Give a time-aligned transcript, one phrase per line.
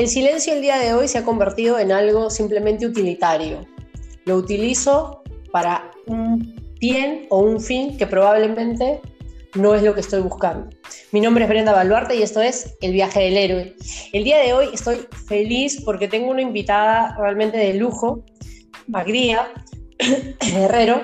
[0.00, 3.66] El silencio el día de hoy se ha convertido en algo simplemente utilitario.
[4.24, 9.02] Lo utilizo para un bien o un fin que probablemente
[9.56, 10.74] no es lo que estoy buscando.
[11.12, 13.76] Mi nombre es Brenda Baluarte y esto es El viaje del héroe.
[14.14, 18.24] El día de hoy estoy feliz porque tengo una invitada realmente de lujo,
[18.86, 19.52] Magría
[20.40, 21.02] Herrero.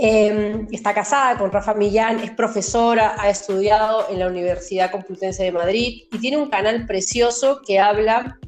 [0.00, 5.50] Eh, está casada con Rafa Millán, es profesora, ha estudiado en la Universidad Complutense de
[5.50, 8.38] Madrid y tiene un canal precioso que habla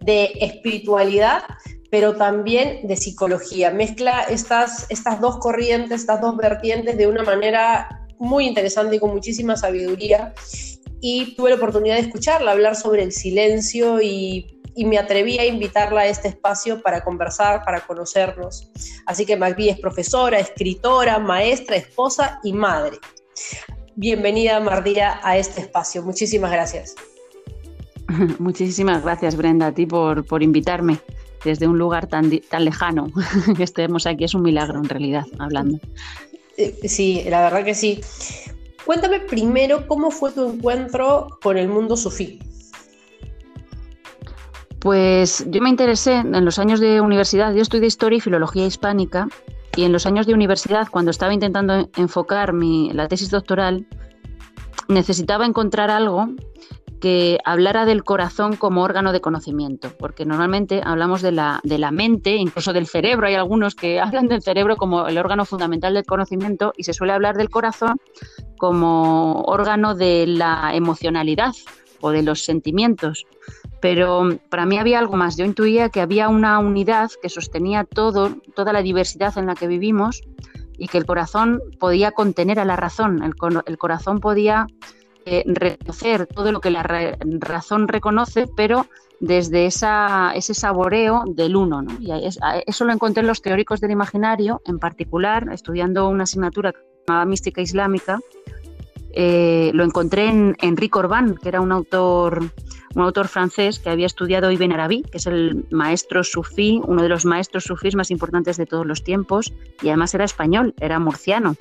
[0.00, 1.44] de espiritualidad,
[1.90, 3.70] pero también de psicología.
[3.70, 9.10] Mezcla estas, estas dos corrientes, estas dos vertientes de una manera muy interesante y con
[9.10, 10.34] muchísima sabiduría.
[11.00, 16.02] Y tuve la oportunidad de escucharla hablar sobre el silencio y, me atreví a invitarla
[16.02, 18.70] a este espacio para conversar, para conocernos.
[19.06, 22.98] Así que Magvi es profesora, escritora, maestra, esposa y madre.
[23.96, 26.02] Bienvenida, Mardía, a este espacio.
[26.02, 26.94] Muchísimas gracias.
[28.38, 30.98] Muchísimas gracias, Brenda, a ti por, por invitarme
[31.44, 33.08] desde un lugar tan, tan lejano
[33.56, 34.24] que estemos aquí.
[34.24, 35.78] Es un milagro, en realidad, hablando.
[36.56, 38.00] Eh, sí, la verdad que sí.
[38.84, 42.40] Cuéntame primero cómo fue tu encuentro con el mundo sufí.
[44.80, 49.28] Pues yo me interesé en los años de universidad, yo estudié historia y filología hispánica,
[49.76, 53.86] y en los años de universidad, cuando estaba intentando enfocar mi, la tesis doctoral,
[54.88, 56.28] necesitaba encontrar algo
[57.00, 61.90] que hablara del corazón como órgano de conocimiento, porque normalmente hablamos de la, de la
[61.90, 66.04] mente, incluso del cerebro, hay algunos que hablan del cerebro como el órgano fundamental del
[66.04, 68.00] conocimiento y se suele hablar del corazón
[68.56, 71.52] como órgano de la emocionalidad
[72.00, 73.26] o de los sentimientos.
[73.80, 78.34] Pero para mí había algo más, yo intuía que había una unidad que sostenía todo,
[78.54, 80.22] toda la diversidad en la que vivimos
[80.76, 83.34] y que el corazón podía contener a la razón, el,
[83.66, 84.66] el corazón podía
[85.46, 88.86] reconocer todo lo que la razón reconoce, pero
[89.20, 91.84] desde esa, ese saboreo del uno.
[91.98, 92.10] Y
[92.66, 96.72] eso lo encontré en los teóricos del imaginario, en particular, estudiando una asignatura
[97.06, 98.20] llamada Mística Islámica,
[99.12, 102.44] eh, lo encontré en Enrique Orbán, que era un autor,
[102.94, 107.08] un autor francés que había estudiado Ibn Arabi, que es el maestro sufí, uno de
[107.08, 109.52] los maestros sufís más importantes de todos los tiempos,
[109.82, 111.56] y además era español, era murciano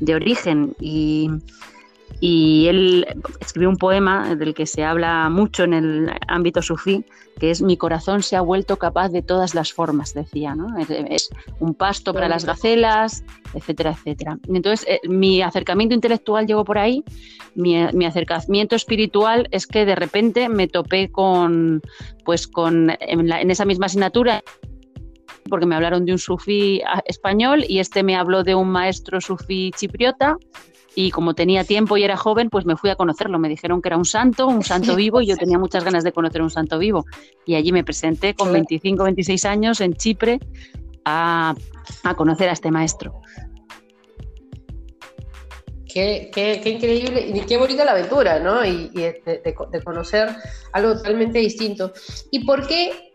[0.00, 0.74] de origen.
[0.80, 1.30] Y
[2.20, 3.06] y él
[3.40, 7.04] escribió un poema del que se habla mucho en el ámbito sufí,
[7.38, 10.78] que es Mi corazón se ha vuelto capaz de todas las formas, decía, ¿no?
[10.78, 11.28] Es,
[11.60, 13.22] un pasto para las gacelas,
[13.52, 14.38] etcétera, etcétera.
[14.48, 17.04] Entonces, eh, mi acercamiento intelectual llegó por ahí,
[17.54, 21.82] mi, acercamiento espiritual es que de repente me topé con,
[22.24, 24.42] pues con, en, en esa misma asignatura,
[25.50, 29.70] porque me hablaron de un sufí español y este me habló de un maestro sufí
[29.76, 30.36] chipriota
[30.98, 33.38] y como tenía tiempo y era joven, pues me fui a conocerlo.
[33.38, 36.10] Me dijeron que era un santo, un santo vivo, y yo tenía muchas ganas de
[36.10, 37.04] conocer un santo vivo.
[37.44, 40.40] Y allí me presenté con 25, 26 años en Chipre
[41.04, 41.54] a,
[42.16, 43.20] conocer a este maestro.
[45.84, 46.30] Qué,
[46.64, 48.64] increíble y qué bonita la aventura, ¿no?
[48.64, 49.54] Y, de,
[49.84, 50.34] conocer
[50.72, 51.92] algo totalmente distinto.
[52.30, 53.12] ¿Y por qué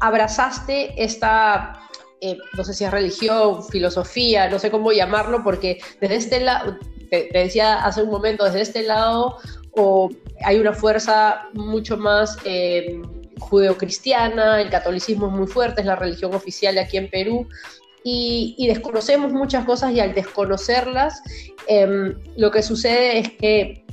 [0.00, 1.80] abrazaste esta,
[2.20, 6.76] eh, no sé si es religión, filosofía, no sé cómo llamarlo, porque desde este lado,
[7.10, 9.38] te, decía hace un momento, desde este lado
[9.72, 10.08] o
[10.42, 13.00] hay una fuerza mucho más eh,
[13.38, 17.46] judeocristiana, el catolicismo es muy fuerte, es la religión oficial aquí en Perú,
[18.02, 21.22] y, desconocemos muchas cosas y al desconocerlas,
[21.66, 23.84] em, lo que sucede es que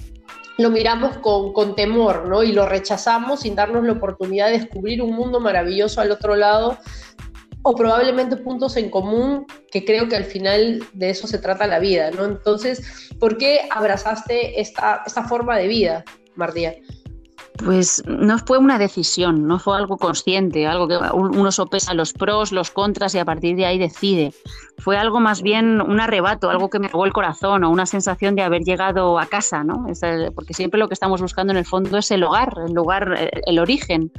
[0.58, 2.42] lo miramos con, con, temor, ¿no?
[2.42, 6.78] Y lo rechazamos sin darnos la oportunidad de descubrir un mundo maravilloso al otro lado
[7.64, 11.80] o probablemente puntos en común que creo que al final de eso se trata la
[11.80, 12.26] vida, ¿no?
[12.26, 16.76] Entonces, ¿por qué abrazaste esta, esta forma de vida, Mardía?
[17.64, 22.52] Pues no fue una decisión, no fue algo consciente, algo que uno sopesa los pros,
[22.52, 24.32] los contras y a partir de ahí decide.
[24.78, 28.36] Fue algo más bien un arrebato, algo que me robó el corazón o una sensación
[28.36, 29.88] de haber llegado a casa, ¿no?
[30.36, 33.60] porque siempre lo que estamos buscando en el fondo es el hogar, el lugar, el
[33.60, 34.12] origen.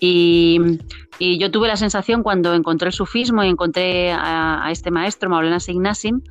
[0.00, 0.78] Y,
[1.20, 6.22] yo tuve la sensación cuando encontré el sufismo y encontré a, este maestro, Maulana Signasim,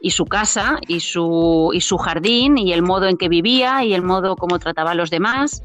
[0.00, 3.94] y su casa y su, y su jardín y el modo en que vivía y
[3.94, 5.62] el modo como trataba a los demás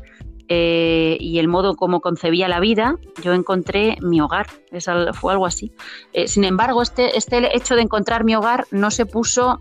[0.50, 4.48] eh, y el modo como concebía la vida, yo encontré mi hogar.
[5.14, 5.72] fue algo así.
[6.14, 9.60] Eh, sin embargo, este, este hecho de encontrar mi hogar no se puso.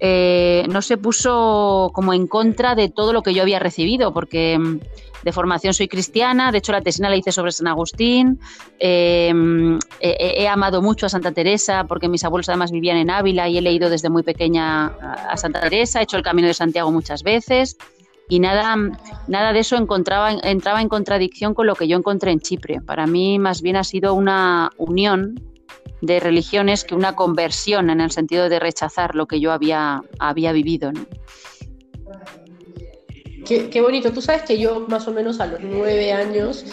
[0.00, 4.58] Eh, no se puso como en contra de todo lo que yo había recibido, porque
[4.58, 4.80] mm,
[5.22, 8.40] de formación soy cristiana, de hecho la tesina la hice sobre San Agustín,
[8.80, 13.58] mm, he, amado mucho a Santa Teresa porque mis abuelos además vivían en Ávila y
[13.58, 17.22] he leído desde muy pequeña a Santa Teresa, he hecho el Camino de Santiago muchas
[17.22, 17.76] veces,
[18.28, 18.76] y nada,
[19.28, 22.80] nada de eso encontraba, entraba en contradicción con lo que yo encontré en Chipre.
[22.80, 25.40] Para mí más bien ha sido una unión
[26.00, 30.52] de religiones que una conversión en el sentido de rechazar lo que yo había, había
[30.52, 30.92] vivido.
[33.44, 34.10] Qué, bonito.
[34.10, 36.64] Tú sabes que yo más o menos a los nueve años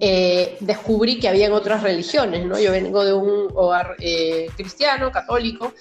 [0.00, 2.60] eh, descubrí que había otras religiones, ¿no?
[2.60, 5.72] Yo vengo de un hogar eh, cristiano, católico,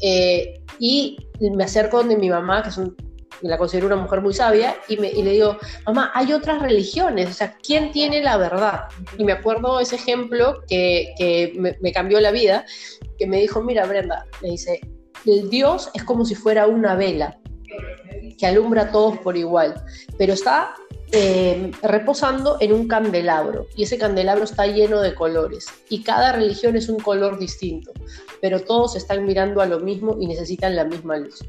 [0.00, 2.96] eh, y me acerco donde mi mamá, que es un
[3.42, 5.56] la considero una mujer muy sabia, y, me, le digo,
[5.86, 8.84] mamá, hay otras religiones, o sea, ¿quién tiene la verdad?
[9.18, 12.64] Y me acuerdo ese ejemplo que, que me, me, cambió la vida,
[13.18, 14.80] que me dijo, mira, Brenda, me dice,
[15.26, 17.38] el Dios es como si fuera una vela
[18.38, 19.74] que alumbra a todos por igual,
[20.18, 20.74] pero está
[21.14, 26.74] eh, reposando en un candelabro y ese candelabro está lleno de colores y cada religión
[26.74, 27.92] es un color distinto,
[28.40, 31.44] pero todos están mirando a lo mismo y necesitan la misma luz.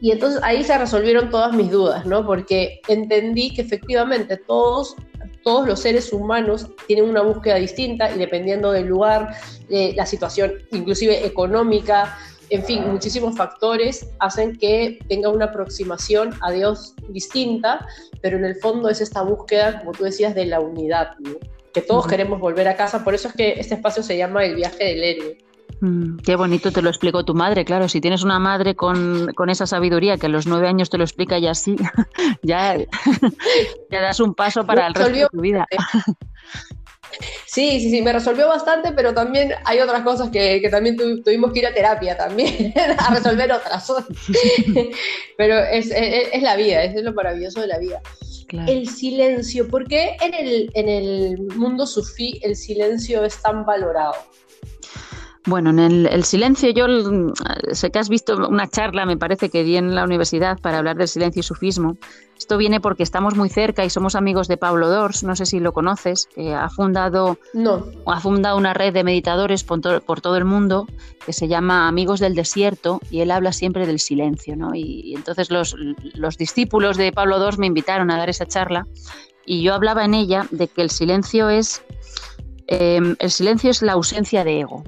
[0.00, 2.24] Y entonces ahí se resolvieron todas mis dudas, ¿no?
[2.24, 4.96] Porque entendí que efectivamente todos
[5.42, 9.34] todos los seres humanos tienen una búsqueda distinta y dependiendo del lugar,
[9.70, 12.18] eh, la situación inclusive económica,
[12.50, 17.86] en fin, muchísimos factores hacen que tenga una aproximación a Dios distinta,
[18.20, 21.12] pero en el fondo es esta búsqueda, como tú decías, de la unidad,
[21.72, 24.56] que todos queremos volver a casa, por eso es que este espacio se llama el
[24.56, 25.38] viaje del héroe.
[25.80, 27.88] Mm, qué bonito te lo explicó tu madre, claro.
[27.88, 31.38] Si tienes una madre con, esa sabiduría que a los nueve años te lo explica
[31.38, 31.76] y así,
[32.42, 32.76] ya,
[33.90, 35.66] ya das un paso para el resto de tu vida.
[37.46, 41.60] Sí, sí, sí, me resolvió bastante, pero también hay otras cosas que, también tuvimos que
[41.60, 43.92] ir a terapia también, a resolver otras.
[45.36, 45.90] pero es,
[46.42, 48.00] la vida, es lo maravilloso de la vida.
[48.66, 54.14] El silencio, ¿por qué en el, en el mundo sufí el silencio es tan valorado?
[55.50, 56.86] Bueno, en el, silencio, yo
[57.72, 60.96] sé que has visto una charla, me parece que di en la universidad para hablar
[60.96, 61.96] del silencio y sufismo.
[62.38, 65.58] Esto viene porque estamos muy cerca y somos amigos de Pablo Dors, no sé si
[65.58, 67.84] lo conoces, que ha fundado, no.
[68.06, 70.86] ha fundado una red de meditadores por, todo el mundo
[71.26, 74.54] que se llama Amigos del Desierto y él habla siempre del silencio.
[74.54, 74.76] ¿no?
[74.76, 75.74] Y, entonces los,
[76.14, 78.86] los discípulos de Pablo Dors me invitaron a dar esa charla
[79.44, 81.82] y yo hablaba en ella de que el silencio es,
[82.68, 84.84] eh, el silencio es la ausencia de ego.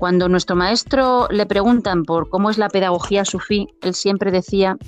[0.00, 4.78] Cuando nuestro maestro le preguntan por cómo es la pedagogía sufí, él siempre decía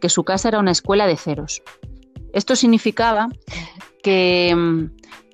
[0.00, 1.60] que su casa era una escuela de ceros.
[2.32, 3.28] Esto significaba
[4.02, 4.88] que,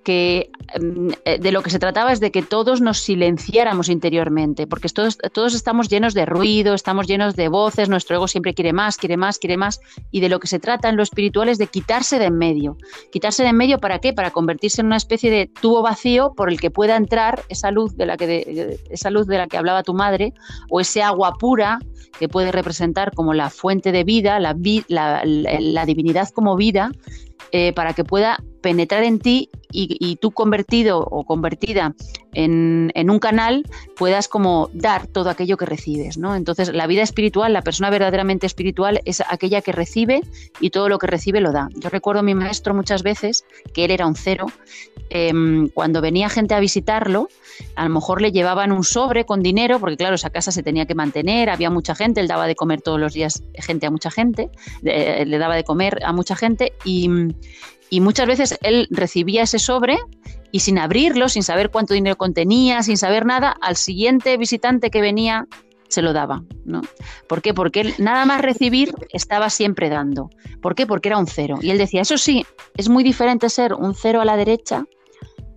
[0.08, 4.88] mm, eh, de lo que se trataba es de que todos nos silenciáramos interiormente, porque
[4.88, 8.96] todos, todos estamos llenos de ruido, estamos llenos de voces, nuestro ego siempre quiere más,
[8.96, 11.66] quiere más, quiere más, y de lo que se trata en lo espiritual es de
[11.66, 12.76] quitarse de en medio.
[13.10, 14.12] ¿Quitarse de en medio para qué?
[14.12, 17.96] Para convertirse en una especie de tubo vacío por el que pueda entrar esa luz
[17.96, 20.32] de la que, esa luz de la que hablaba tu madre,
[20.70, 21.78] o ese agua pura
[22.18, 24.54] que puede representar como la fuente de vida, la,
[25.24, 26.90] la divinidad como vida,
[27.52, 31.94] eh, para que pueda penetrar en ti y, tú convertido o convertida
[32.32, 33.64] en, un canal
[33.96, 36.34] puedas como dar todo aquello que recibes, ¿no?
[36.34, 40.22] Entonces la vida espiritual, la persona verdaderamente espiritual es aquella que recibe
[40.60, 41.68] y todo lo que recibe lo da.
[41.74, 43.44] Yo recuerdo a mi maestro muchas veces
[43.74, 44.46] que él era un cero.
[45.10, 47.28] Em, cuando venía gente a visitarlo,
[47.76, 50.86] a lo mejor le llevaban un sobre con dinero, porque claro, esa casa se tenía
[50.86, 54.10] que mantener, había mucha gente, él daba de comer todos los días gente a mucha
[54.10, 54.50] gente,
[54.82, 57.08] le daba de comer a mucha gente y,
[57.90, 59.98] y muchas veces él recibía ese sobre
[60.50, 65.00] y sin abrirlo, sin saber cuánto dinero contenía, sin saber nada, al siguiente visitante que
[65.00, 65.46] venía
[65.88, 66.82] se lo daba, ¿no?
[67.28, 67.54] ¿Por qué?
[67.54, 70.30] Porque él nada más recibir estaba siempre dando.
[70.60, 70.86] ¿Por qué?
[70.86, 71.58] Porque era un cero.
[71.62, 72.44] Y él decía, eso sí,
[72.76, 74.84] es muy diferente ser un cero a la derecha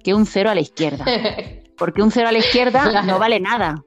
[0.03, 1.05] que un cero a la izquierda.
[1.77, 3.83] Porque un cero a la izquierda no vale nada.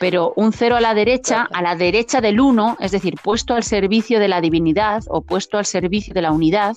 [0.00, 3.62] Pero un cero a la derecha, a la derecha del uno, es decir, puesto al
[3.62, 6.74] servicio de la divinidad o puesto al servicio de la unidad,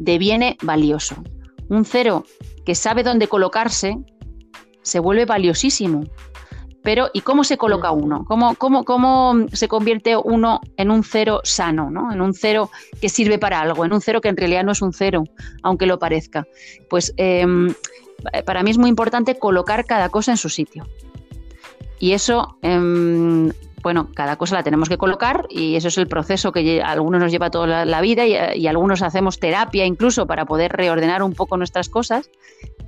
[0.00, 1.22] deviene valioso.
[1.68, 2.24] Un cero
[2.64, 3.98] que sabe dónde colocarse
[4.82, 6.04] se vuelve valiosísimo.
[6.82, 8.24] Pero, ¿y cómo se coloca uno?
[8.24, 12.10] ¿Cómo, cómo, cómo se convierte uno en un cero sano, ¿no?
[12.10, 12.70] en un cero
[13.02, 15.24] que sirve para algo, en un cero que en realidad no es un cero,
[15.62, 16.46] aunque lo parezca?
[16.88, 17.74] Pues em,
[18.46, 20.86] para mí es muy importante colocar cada cosa en su sitio.
[21.98, 26.52] Y eso em, bueno, cada cosa la tenemos que colocar y eso es el proceso
[26.52, 30.72] que a algunos nos lleva toda la, vida y, algunos hacemos terapia incluso para poder
[30.72, 32.30] reordenar un poco nuestras cosas,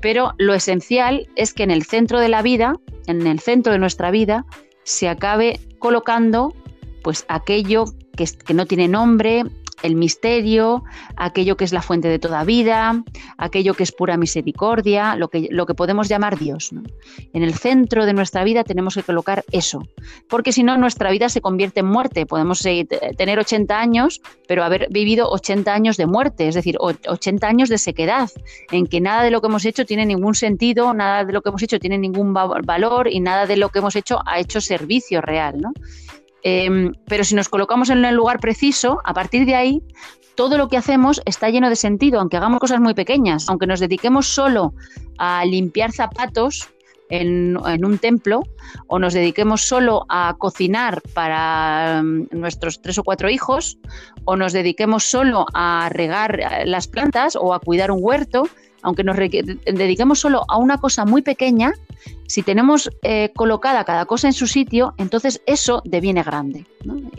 [0.01, 2.75] pero lo esencial es que en el centro de la vida,
[3.07, 4.45] en el centro de nuestra vida,
[4.85, 6.55] se acabe colocando
[7.03, 7.85] pues aquello
[8.17, 9.45] que, que no tiene nombre,
[9.83, 10.85] el misterio,
[11.17, 13.03] aquello que es la fuente de toda vida,
[13.37, 16.71] aquello que es pura misericordia, lo que, lo que podemos llamar Dios.
[17.33, 19.83] En el centro de nuestra vida tenemos que colocar eso,
[20.29, 22.27] porque si no nuestra vida se convierte en muerte.
[22.27, 27.69] Podemos tener 80 años, pero haber vivido 80 años de muerte, es decir, 80 años
[27.69, 28.31] de sequedad,
[28.71, 31.49] en que nada de lo que hemos hecho tiene ningún sentido, nada de lo que
[31.49, 35.21] hemos hecho tiene ningún valor y nada de lo que hemos hecho ha hecho servicio
[35.21, 35.61] real.
[35.61, 35.73] ¿no?
[36.43, 39.83] Em, pero si nos colocamos en el lugar preciso, a partir de ahí,
[40.35, 43.81] todo lo que hacemos está lleno de sentido, aunque hagamos cosas muy pequeñas, aunque nos
[43.81, 44.75] dediquemos solo
[45.19, 46.69] a limpiar zapatos
[47.11, 48.43] en, un templo
[48.87, 53.79] o nos dediquemos solo a cocinar para em, nuestros tres o cuatro hijos
[54.25, 58.49] o nos dediquemos solo a regar eh, las plantas o a cuidar un huerto,
[58.83, 61.73] aunque nos dediquemos solo a una cosa muy pequeña,
[62.33, 66.65] si tenemos eh, colocada cada cosa en su sitio, entonces eso deviene grande.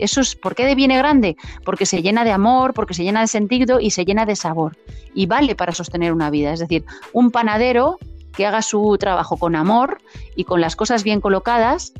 [0.00, 1.36] Eso es, ¿Por qué deviene grande?
[1.64, 4.76] Porque se llena de amor, porque se llena de sentido y se llena de sabor.
[5.14, 6.52] Y vale para sostener una vida.
[6.52, 7.96] Es decir, un panadero
[8.36, 9.98] que haga su trabajo con amor
[10.34, 11.92] y con las cosas bien colocadas,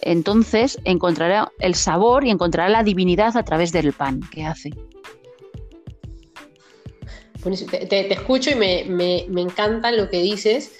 [0.00, 4.70] entonces encontrará el sabor y encontrará la divinidad a través del pan que hace.
[7.90, 10.72] Te, escucho y me, encanta lo que dices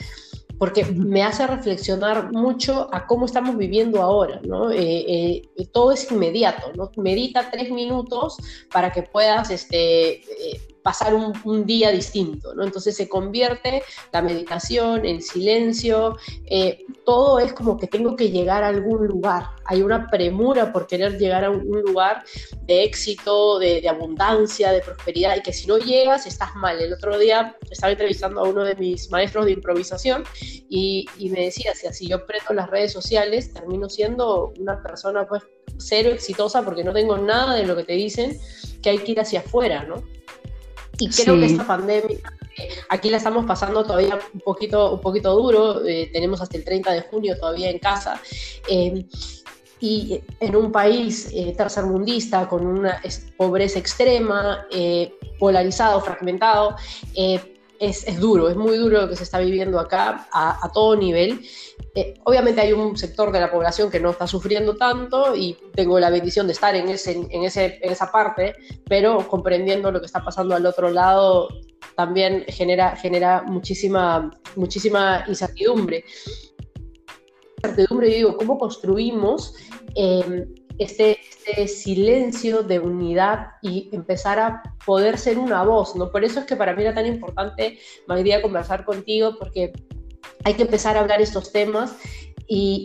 [0.59, 4.71] porque me hace reflexionar mucho a cómo estamos viviendo ahora, ¿no?
[4.71, 6.91] Eh, eh, todo es inmediato, ¿no?
[6.97, 8.37] Medita tres minutos
[8.73, 12.63] para que puedas este, eh, pasar un, día distinto, ¿no?
[12.63, 18.63] Entonces se convierte la meditación, el silencio, eh, todo es como que tengo que llegar
[18.63, 19.47] a algún lugar.
[19.65, 22.23] Hay una premura por querer llegar a un, lugar
[22.67, 26.79] de éxito, de, abundancia, de prosperidad, y que si no llegas estás mal.
[26.79, 30.25] El otro día estaba entrevistando a uno de mis maestros de improvisación
[30.69, 35.43] y, me decía, si así yo prendo las redes sociales, termino siendo una persona pues
[35.79, 38.39] cero exitosa porque no tengo nada de lo que te dicen
[38.83, 40.05] que hay que ir hacia afuera, ¿no?
[40.99, 42.19] Y creo que esta pandemia,
[42.57, 46.65] eh, aquí la estamos pasando todavía un poquito, un poquito duro, eh, tenemos hasta el
[46.65, 48.21] 30 de junio todavía en casa.
[48.69, 49.07] Eh,
[49.81, 53.03] y en un país tercermundista con una
[53.37, 54.67] pobreza extrema,
[55.39, 56.77] polarizado, fragmentado,
[57.87, 61.41] es, duro, es muy duro lo que se está viviendo acá a, todo nivel.
[61.95, 65.99] Eh, obviamente hay un sector de la población que no está sufriendo tanto y tengo
[66.01, 68.55] la bendición de estar en, ese, en, ese, en esa parte,
[68.89, 71.49] pero comprendiendo lo que está pasando al otro lado
[71.97, 76.05] también genera, genera muchísima, muchísima incertidumbre.
[77.63, 79.55] Incertidumbre, digo, ¿cómo construimos?
[79.95, 80.47] Eh,
[80.79, 86.11] este, este, silencio de unidad y empezar a poder ser una voz, ¿no?
[86.11, 89.73] Por eso es que para mí era tan importante, Magdía, conversar contigo, porque
[90.45, 91.97] hay que empezar a hablar estos temas
[92.47, 92.85] y,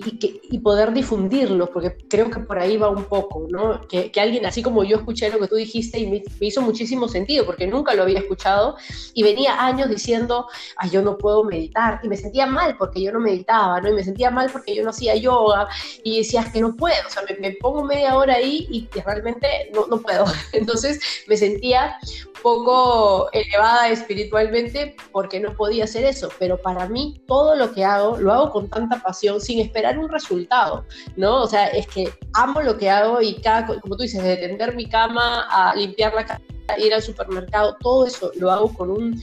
[0.50, 3.82] y, poder difundirlo, porque creo que por ahí va un poco, ¿no?
[3.88, 7.46] Que, alguien, así como yo escuché lo que tú dijiste y me, hizo muchísimo sentido,
[7.46, 8.78] porque nunca lo había escuchado
[9.14, 10.48] y venía años diciendo,
[10.78, 13.90] ay, yo no puedo meditar, y me sentía mal porque yo no meditaba, ¿no?
[13.90, 15.68] Y me sentía mal porque yo no hacía yoga,
[16.04, 19.88] y decía, que no puedo, o sea, me, pongo media hora ahí y realmente no,
[19.88, 20.26] no puedo.
[20.54, 21.98] Entonces me sentía
[22.42, 28.18] poco elevada espiritualmente porque no podía hacer eso, pero para mí todo lo que hago
[28.18, 31.42] lo hago con tanta pasión sin esperar un resultado, ¿no?
[31.42, 34.76] O sea, es que amo lo que hago y cada, como tú dices, de tender
[34.76, 36.42] mi cama a limpiar la casa,
[36.78, 39.20] ir al supermercado, todo eso lo hago con un,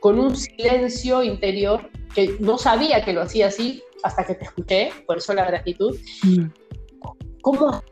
[0.00, 4.90] con un silencio interior que no sabía que lo hacía así hasta que te escuché,
[5.06, 5.94] por eso la gratitud.
[7.42, 7.82] ¿Cómo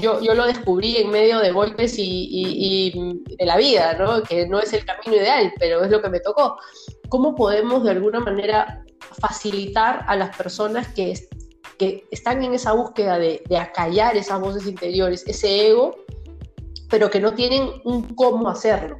[0.00, 4.22] yo, yo lo descubrí en medio de golpes y, de la vida, ¿no?
[4.22, 6.56] que no es el camino ideal, pero es lo que me tocó.
[7.10, 8.83] ¿Cómo podemos de alguna manera
[9.20, 11.14] facilitar a las personas que,
[11.78, 15.96] que están en esa búsqueda de, de acallar esas voces interiores, ese ego,
[16.88, 18.98] pero que no tienen un cómo hacerlo?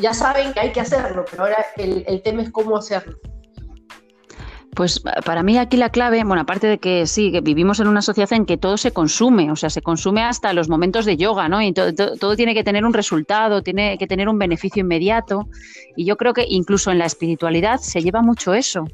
[0.00, 3.18] Ya saben que hay que hacerlo, pero ahora el, el tema es cómo hacerlo.
[4.76, 8.02] Pues para mí aquí la clave, bueno, aparte de que sí, que vivimos en una
[8.02, 11.48] sociedad en que todo se consume, o sea, se consume hasta los momentos de yoga,
[11.48, 11.62] ¿no?
[11.62, 15.48] Y todo, tiene que tener un resultado, tiene que tener un beneficio inmediato.
[15.96, 18.84] Y yo creo que incluso en la espiritualidad se lleva mucho eso.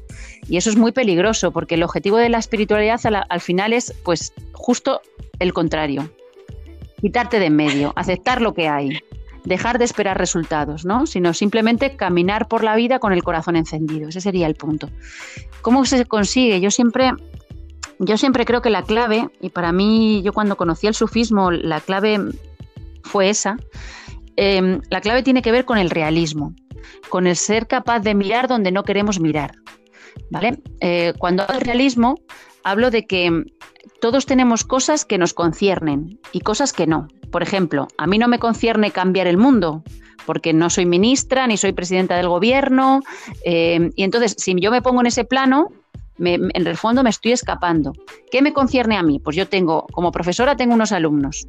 [0.47, 4.31] Y eso es muy peligroso, porque el objetivo de la espiritualidad al final es, pues,
[4.53, 5.01] justo
[5.39, 6.09] el contrario.
[7.01, 9.01] Quitarte de en medio, aceptar lo que hay
[9.45, 11.05] dejar de esperar resultados, ¿no?
[11.05, 14.09] sino simplemente caminar por la vida con el corazón encendido.
[14.09, 14.89] Ese sería el punto.
[15.61, 16.61] ¿Cómo se consigue?
[16.61, 17.11] Yo siempre,
[17.99, 21.81] yo siempre creo que la clave, y para mí, yo cuando conocí el sufismo, la
[21.81, 22.19] clave
[23.03, 23.57] fue esa,
[24.35, 26.53] em, la clave tiene que ver con el realismo,
[27.09, 29.55] con el ser capaz de mirar donde no queremos mirar.
[30.29, 30.61] ¿Vale?
[30.79, 32.15] Eh, cuando hablo de realismo,
[32.63, 33.45] hablo de que
[33.99, 37.07] todos tenemos cosas que nos conciernen y cosas que no.
[37.33, 39.83] Por ejemplo, a mí no me concierne cambiar el mundo,
[40.27, 43.01] porque no soy ministra ni soy presidenta del gobierno.
[43.43, 45.69] Eh, y entonces, si yo me pongo en ese plano,
[46.19, 47.93] en el fondo me estoy escapando.
[48.31, 49.17] ¿Qué me concierne a mí?
[49.17, 51.47] Pues yo tengo, como profesora, tengo unos alumnos.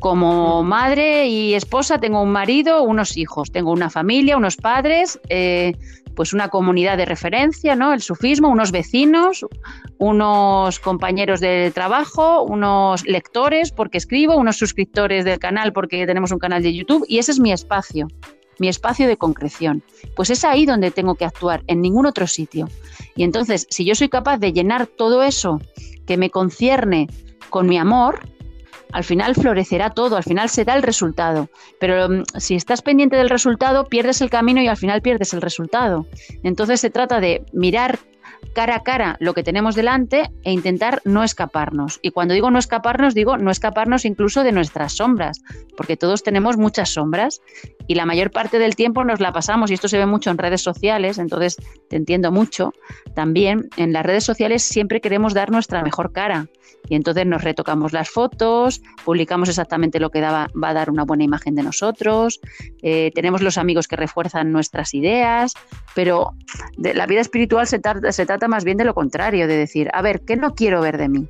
[0.00, 3.52] Como madre y esposa, tengo un marido, unos hijos.
[3.52, 5.74] Tengo una familia, unos padres, eh,
[6.14, 7.92] pues una comunidad de referencia, ¿no?
[7.92, 9.46] El sufismo, unos vecinos,
[9.98, 16.38] unos compañeros de trabajo, unos lectores porque escribo, unos suscriptores del canal porque tenemos un
[16.38, 18.08] canal de YouTube y ese es mi espacio
[18.58, 19.82] mi espacio de concreción.
[20.14, 22.68] Pues es ahí donde tengo que actuar, en ningún otro sitio.
[23.16, 25.60] Y entonces, si yo soy capaz de llenar todo eso
[26.06, 27.08] que me concierne
[27.50, 28.20] con mi amor,
[28.92, 31.48] al final florecerá todo, al final será el resultado.
[31.80, 35.42] Pero mm, si estás pendiente del resultado, pierdes el camino y al final pierdes el
[35.42, 36.06] resultado.
[36.42, 37.98] Entonces se trata de mirar
[38.54, 41.98] cara a cara lo que tenemos delante e intentar no escaparnos.
[42.02, 45.42] Y cuando digo no escaparnos, digo no escaparnos incluso de nuestras sombras,
[45.76, 47.40] porque todos tenemos muchas sombras
[47.92, 50.38] y la mayor parte del tiempo nos la pasamos, y esto se ve mucho en
[50.38, 51.58] redes sociales, entonces
[51.90, 52.72] te entiendo mucho,
[53.14, 56.46] también en las redes sociales siempre queremos dar nuestra mejor cara
[56.88, 61.24] y entonces nos retocamos las fotos, publicamos exactamente lo que va a dar una buena
[61.24, 62.40] imagen de nosotros,
[62.82, 65.52] eh, tenemos los amigos que refuerzan nuestras ideas,
[65.94, 66.30] pero
[66.78, 67.78] de la vida espiritual se,
[68.10, 70.96] se trata más bien de lo contrario, de decir, a ver, ¿qué no quiero ver
[70.96, 71.28] de mí?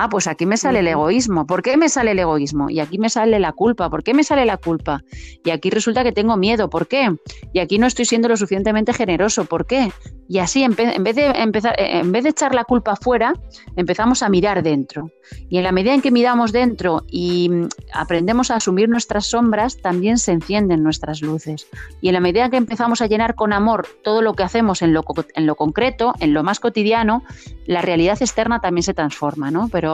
[0.00, 1.44] Ah, pues aquí me sale el egoísmo.
[1.44, 2.70] ¿Por qué me sale el egoísmo?
[2.70, 3.90] Y aquí me sale la culpa.
[3.90, 5.02] ¿Por qué me sale la culpa?
[5.44, 6.70] Y aquí resulta que tengo miedo.
[6.70, 7.16] ¿Por qué?
[7.52, 9.46] Y aquí no estoy siendo lo suficientemente generoso.
[9.46, 9.90] ¿Por qué?
[10.28, 13.32] Y así, en vez de empezar, en vez de echar la culpa fuera,
[13.74, 15.10] empezamos a mirar dentro.
[15.48, 19.78] Y en la medida en que miramos dentro y mm, aprendemos a asumir nuestras sombras,
[19.78, 21.66] también se encienden nuestras luces.
[22.00, 24.82] Y en la medida en que empezamos a llenar con amor todo lo que hacemos
[24.82, 25.02] en lo,
[25.34, 27.24] en lo concreto, en lo más cotidiano,
[27.66, 29.68] la realidad externa también se transforma, ¿no?
[29.72, 29.87] Pero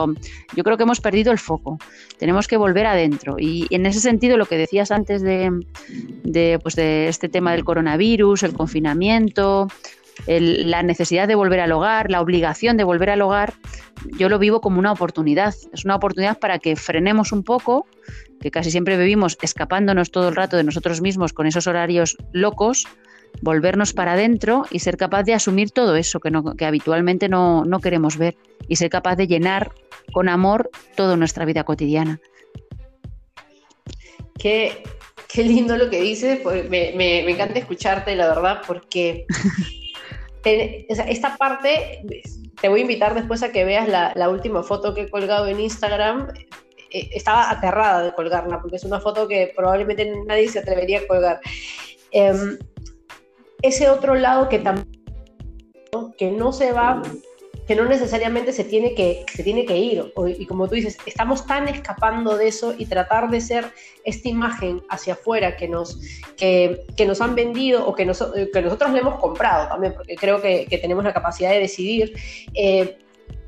[0.55, 1.77] yo creo que hemos perdido el foco.
[2.17, 3.35] Tenemos que volver adentro.
[3.37, 5.51] Y en ese sentido, lo que decías antes de,
[6.23, 9.67] de, pues de este tema del coronavirus, el confinamiento,
[10.27, 13.53] la necesidad de volver al hogar, la obligación de volver al hogar,
[14.17, 15.53] yo lo vivo como una oportunidad.
[15.73, 17.85] Es una oportunidad para que frenemos un poco,
[18.39, 22.87] que casi siempre vivimos escapándonos todo el rato de nosotros mismos con esos horarios locos,
[23.41, 28.17] volvernos para adentro y ser capaz de asumir todo eso que, que habitualmente no, queremos
[28.17, 29.71] ver y ser capaz de llenar
[30.13, 32.19] con amor toda nuestra vida cotidiana.
[34.37, 34.83] Qué,
[35.27, 39.25] qué lindo lo que dices, pues me, me, encanta escucharte, la verdad, porque
[40.43, 42.03] esta parte,
[42.61, 45.59] te voy a invitar después a que veas la, última foto que he colgado en
[45.59, 46.27] Instagram.
[46.91, 51.07] Eh, estaba aterrada de colgarla porque es una foto que probablemente nadie se atrevería a
[51.07, 51.39] colgar.
[52.11, 52.57] Em,
[53.61, 55.05] ese otro lado que también
[56.17, 57.01] que no se va
[57.67, 60.13] que no necesariamente se tiene que, se tiene que ir.
[60.37, 63.65] y como tú dices, estamos tan escapando de eso y tratar de ser
[64.03, 65.99] esta imagen hacia afuera que nos,
[66.37, 68.03] que, nos han vendido o que,
[68.53, 72.13] que nosotros le hemos comprado también, porque creo que, tenemos la capacidad de decidir.
[72.53, 72.99] Eh,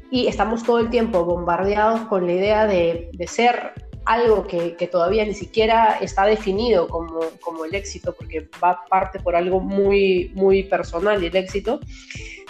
[0.09, 3.73] y estamos todo el tiempo bombardeados con la idea de, ser
[4.05, 9.35] algo que, todavía ni siquiera está definido como, como, el éxito, porque va parte por
[9.35, 11.81] algo muy, muy personal el éxito,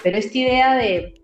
[0.04, 1.16] pero esta idea de,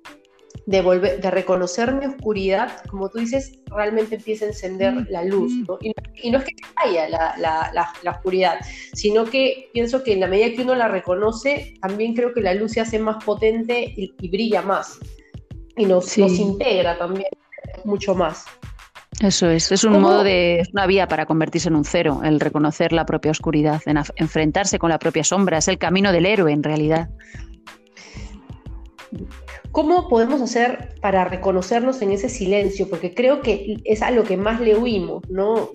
[0.66, 5.24] de, volver, de reconocer mi oscuridad, como tú dices, realmente empieza a encender mm, la
[5.24, 5.52] luz.
[5.82, 7.36] Y, no es que vaya la,
[7.74, 8.60] la, oscuridad,
[8.94, 12.54] sino que pienso que en la medida que uno la reconoce, también creo que la
[12.54, 15.00] luz se hace más potente y, brilla más.
[15.76, 17.30] Y nos, nos, integra también
[17.84, 18.46] mucho más.
[19.22, 22.40] Eso es, es un modo de, es una vía para convertirse en un cero, el
[22.40, 26.52] reconocer la propia oscuridad, en enfrentarse con la propia sombra, es el camino del héroe
[26.52, 27.10] en realidad.
[29.74, 32.88] ¿Cómo podemos hacer para reconocernos en ese silencio?
[32.88, 35.72] Porque creo que es a lo que más le huimos, ¿no?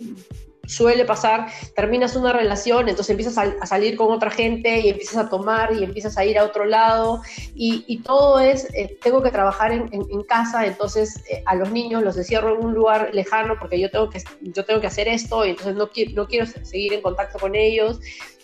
[0.64, 5.28] Suele pasar, terminas una relación, entonces empiezas a, salir con otra gente y empiezas a
[5.28, 7.22] tomar y empiezas a ir a otro lado
[7.56, 9.90] y, todo es, eh, tengo que trabajar en,
[10.28, 14.10] casa, entonces eh, a los niños los encierro en un lugar lejano porque yo tengo
[14.10, 17.56] que, yo tengo que hacer esto y entonces no, no quiero seguir en contacto con
[17.56, 17.98] ellos.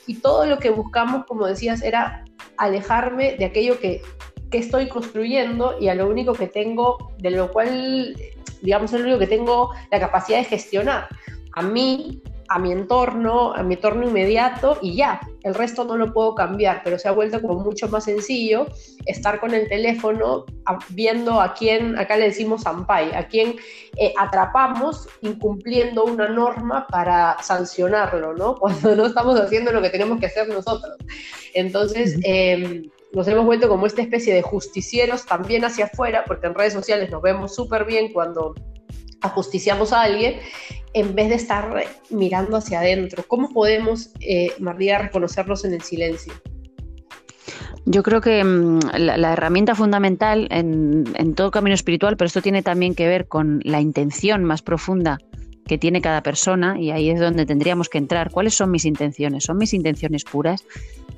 [0.09, 2.25] Y todo lo que buscamos, como decías, era
[2.59, 4.03] alejarme de aquello que
[4.59, 8.17] estoy construyendo y a lo único que tengo, de lo cual,
[8.63, 11.09] digamos, es lo único que tengo la capacidad de gestionar.
[11.53, 16.13] A mí, a mi entorno, a mi entorno inmediato y ya, el resto no lo
[16.13, 18.67] puedo cambiar, pero se ha vuelto como mucho más sencillo
[19.07, 20.45] estar con el teléfono
[20.91, 23.57] viendo a quién, acá le decimos Zampai, a quién
[23.97, 28.55] eh, atrapamos incumpliendo una norma para sancionarlo, ¿no?
[28.59, 30.97] Cuando no estamos haciendo lo que tenemos que hacer nosotros.
[31.55, 32.19] Entonces,
[33.15, 37.11] nos hemos vuelto como esta especie de justicieros también hacia afuera, porque en redes sociales
[37.11, 38.55] nos vemos súper bien cuando
[39.21, 40.37] ajusticiamos a alguien
[40.93, 43.25] en vez de estar mirando hacia adentro.
[43.27, 46.33] ¿Cómo podemos, eh, María, reconocerlos en el silencio?
[47.87, 52.63] Yo creo que mm, la, herramienta fundamental en, en, todo camino espiritual, pero esto tiene
[52.63, 55.19] también que ver con la intención más profunda
[55.67, 58.31] que tiene cada persona, y ahí es donde tendríamos que entrar.
[58.31, 59.45] ¿Cuáles son mis intenciones?
[59.45, 60.65] ¿Son mis intenciones puras?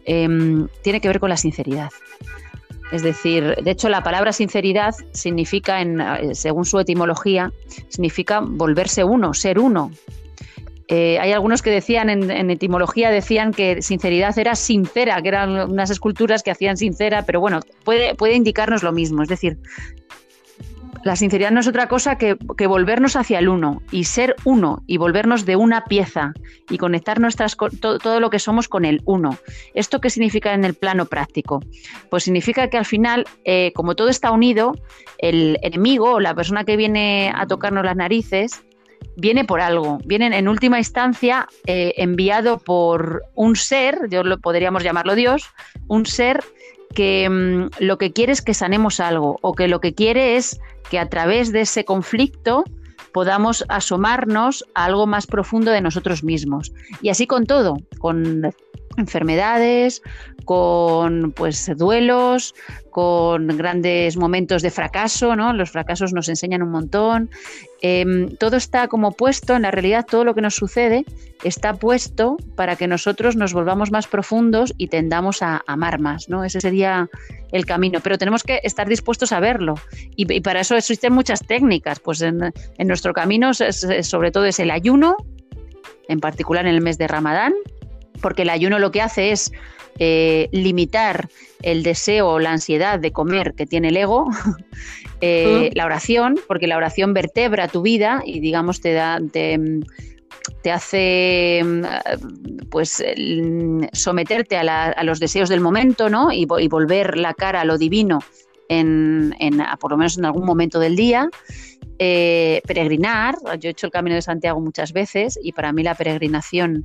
[0.04, 1.90] Em, tiene que ver con la sinceridad.
[2.92, 7.52] Es decir, de hecho la palabra sinceridad significa, en, eh, según su etimología,
[7.88, 9.90] significa volverse uno, ser uno.
[10.88, 15.90] Eh, hay algunos que decían, en, etimología decían que sinceridad era sincera, que eran unas
[15.90, 19.24] esculturas que hacían sincera, pero bueno, puede, puede indicarnos lo mismo.
[19.24, 19.58] Es decir,
[21.04, 24.96] la sinceridad no es otra cosa que, volvernos hacia el uno y ser uno y
[24.96, 26.32] volvernos de una pieza
[26.68, 29.36] y conectar nuestras, todo, lo que somos con el uno.
[29.74, 31.62] ¿Esto qué significa en el plano práctico?
[32.10, 34.74] Pues significa que al final, eh, como todo está unido,
[35.18, 38.62] el enemigo o la persona que viene a tocarnos las narices
[39.16, 44.82] viene por algo, viene en última instancia eh, enviado por un ser, yo lo podríamos
[44.82, 45.48] llamarlo Dios,
[45.88, 46.44] un ser
[46.96, 50.58] que mm, lo que quiere es que sanemos algo o que lo que quiere es
[50.90, 52.64] que a través de ese conflicto
[53.12, 56.72] podamos asomarnos a algo más profundo de nosotros mismos.
[57.02, 58.52] Y así con todo, con
[58.96, 60.02] enfermedades,
[60.44, 62.54] con pues duelos,
[62.90, 65.52] con grandes momentos de fracaso, ¿no?
[65.52, 67.28] Los fracasos nos enseñan un montón.
[67.82, 71.04] Em, todo está como puesto, en la realidad todo lo que nos sucede
[71.44, 76.42] está puesto para que nosotros nos volvamos más profundos y tendamos a amar más, ¿no?
[76.44, 77.10] Ese sería
[77.52, 79.74] el camino, pero tenemos que estar dispuestos a verlo
[80.16, 85.16] y, para eso existen muchas técnicas, pues en, nuestro camino sobre todo es el ayuno,
[86.08, 87.52] en particular en el mes de Ramadán,
[88.26, 89.52] porque el ayuno lo que hace es
[90.00, 91.28] eh, limitar
[91.62, 94.28] el deseo o la ansiedad de comer que tiene el ego,
[95.20, 99.60] eh, la oración, porque la oración vertebra tu vida y digamos te da, te,
[100.72, 101.62] hace
[102.68, 103.00] pues
[103.92, 106.32] someterte a, los deseos del momento, ¿no?
[106.32, 108.18] Y, volver la cara a lo divino
[108.68, 109.36] en,
[109.78, 111.30] por lo menos en algún momento del día.
[112.00, 115.94] Eh, peregrinar, yo he hecho el Camino de Santiago muchas veces y para mí la
[115.94, 116.84] peregrinación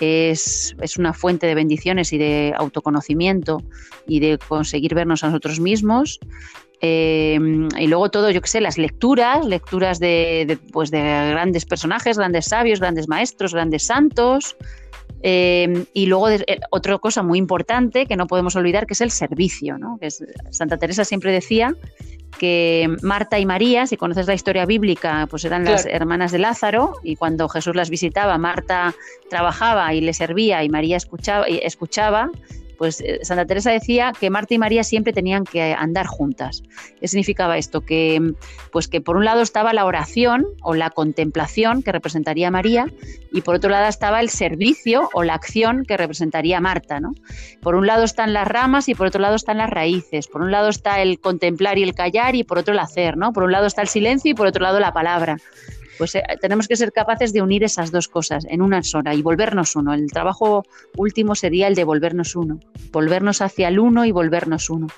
[0.00, 3.62] es, una fuente de bendiciones y de autoconocimiento
[4.06, 6.20] y de conseguir vernos a nosotros mismos.
[6.80, 12.18] Em, y luego todo, yo qué sé, las lecturas, lecturas de, pues de grandes personajes,
[12.18, 14.56] grandes sabios, grandes maestros, grandes santos.
[15.24, 19.12] Em, y luego eh, otra cosa muy importante que no podemos olvidar, que es el
[19.12, 19.78] servicio.
[19.78, 19.98] ¿no?
[20.00, 20.08] Que
[20.50, 21.76] Santa Teresa siempre decía
[22.38, 26.94] que Marta y María, si conoces la historia bíblica, pues eran las hermanas de Lázaro
[27.02, 28.94] y cuando Jesús las visitaba, Marta
[29.30, 32.30] trabajaba y le servía y María escuchaba, y escuchaba
[32.82, 36.64] pues eh, Santa Teresa decía que Marta y María siempre tenían que andar juntas.
[36.98, 37.82] ¿Qué significaba esto?
[37.82, 38.34] Que,
[38.72, 42.86] pues que por un lado estaba la oración o la contemplación que representaría María
[43.30, 46.98] y por otro lado estaba el servicio o la acción que representaría Marta.
[46.98, 47.14] ¿no?
[47.60, 50.26] Por un lado están las ramas y por otro lado están las raíces.
[50.26, 53.16] Por un lado está el contemplar y el callar y por otro el hacer.
[53.16, 53.32] ¿no?
[53.32, 55.36] Por un lado está el silencio y por otro lado la palabra
[55.98, 59.22] pues eh, tenemos que ser capaces de unir esas dos cosas en una sola y
[59.22, 59.94] volvernos uno.
[59.94, 60.64] El trabajo
[60.96, 64.88] último sería el de volvernos uno, volvernos hacia el uno y volvernos uno.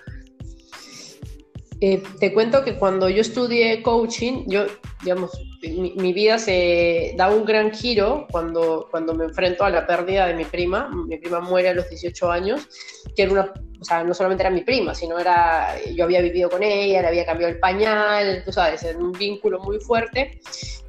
[1.87, 4.65] Eh, te cuento que cuando yo estudié coaching, yo,
[5.03, 10.27] digamos, mi, vida se da un gran giro cuando, cuando me enfrento a la pérdida
[10.27, 10.89] de mi prima.
[10.89, 12.67] Mi prima muere a los 18 años,
[13.15, 16.49] que era una, o sea, no solamente era mi prima, sino era, yo había vivido
[16.49, 20.41] con ella, le había cambiado el pañal, tú sabes, en un vínculo muy fuerte.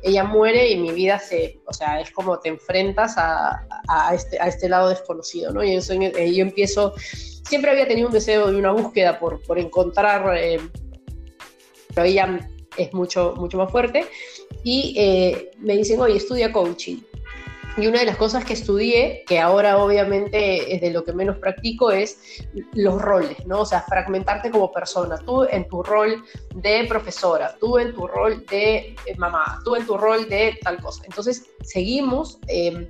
[0.01, 4.39] Ella muere y mi vida se, o sea, es como te enfrentas a, a, este,
[4.39, 5.62] a este lado desconocido, ¿no?
[5.62, 6.93] Y eso, yo empiezo,
[7.49, 10.38] siempre había tenido un deseo y una búsqueda por, por encontrar...
[10.38, 10.62] Eh,
[11.95, 12.39] pero ella
[12.77, 14.05] es mucho, mucho más fuerte.
[14.63, 16.97] Y eh, me dicen, oye, estudia coaching.
[17.77, 21.38] Y una de las cosas que estudié, que ahora obviamente es de lo que menos
[21.38, 23.62] practico, es los roles, ¿no?
[23.62, 25.17] O sea, fragmentarte como persona.
[25.17, 29.86] Tú en tu rol de profesora, tú en tu rol de eh, mamá, tú en
[29.86, 31.03] tu rol de tal cosa.
[31.05, 32.88] Entonces, seguimos em,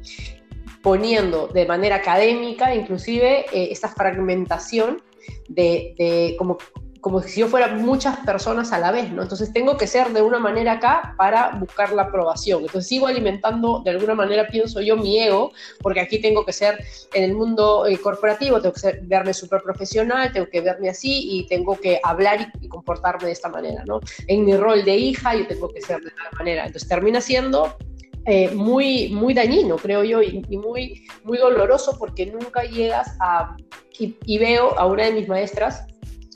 [0.83, 5.01] poniendo de manera académica, inclusive, eh, esta fragmentación
[5.47, 6.59] de, de como
[7.05, 9.21] como si yo fuera muchas personas a la vez, ¿no?
[9.21, 12.61] Entonces tengo que ser de una manera acá para buscar la aprobación.
[12.61, 16.83] Entonces sigo alimentando de alguna manera, pienso yo, mi ego, porque aquí tengo que ser
[17.13, 21.45] en el mundo eh, corporativo, tengo que verme súper profesional, tengo que verme así y
[21.45, 23.99] tengo que hablar y, comportarme de esta manera, ¿no?
[24.25, 26.65] En mi rol de hija yo tengo que ser de tal manera.
[26.65, 27.77] Entonces termina siendo
[28.25, 33.55] eh, muy, muy dañino, creo yo, y, muy, muy doloroso porque nunca llegas a...
[33.99, 35.85] y, veo a una de mis maestras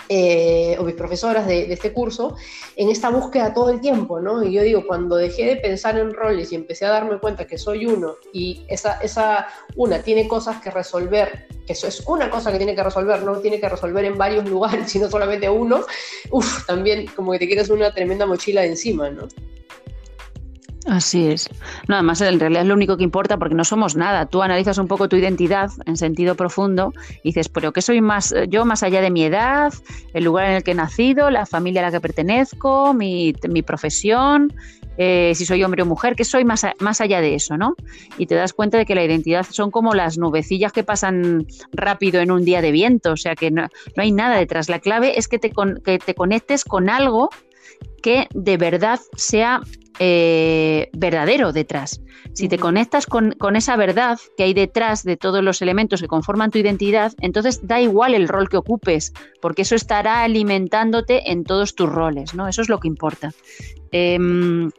[0.07, 2.35] eh, o mis profesoras de, este curso,
[2.75, 4.43] en esta búsqueda todo el tiempo, ¿no?
[4.43, 7.57] Y yo digo, cuando dejé de pensar en roles y empecé a darme cuenta que
[7.57, 12.51] soy uno y esa, esa una tiene cosas que resolver, que eso es una cosa
[12.51, 15.83] que tiene que resolver, no tiene que resolver en varios lugares, sino solamente uno,
[16.31, 19.27] uff, también como que te quieres una tremenda mochila de encima, ¿no?
[20.87, 21.49] Así es.
[21.87, 24.25] No, además en realidad es lo único que importa porque no somos nada.
[24.27, 28.33] Tú analizas un poco tu identidad en sentido profundo y dices, pero ¿qué soy más
[28.47, 29.73] yo más allá de mi edad,
[30.13, 33.33] el lugar en el que he nacido, la familia a la que pertenezco, mi,
[33.65, 34.53] profesión,
[34.97, 37.75] eh, si soy hombre o mujer, ¿qué soy más, más allá de eso, ¿no?
[38.17, 42.21] Y te das cuenta de que la identidad son como las nubecillas que pasan rápido
[42.21, 44.69] en un día de viento, o sea que no, hay nada detrás.
[44.69, 45.51] La clave es que te,
[45.83, 47.29] que te conectes con algo
[48.01, 49.61] que de verdad sea
[49.99, 52.01] eh, verdadero detrás.
[52.33, 56.51] Si te conectas con, esa verdad que hay detrás de todos los elementos que conforman
[56.51, 61.75] tu identidad, entonces da igual el rol que ocupes, porque eso estará alimentándote en todos
[61.75, 62.47] tus roles, ¿no?
[62.47, 63.31] Eso es lo que importa.
[63.91, 64.71] Em,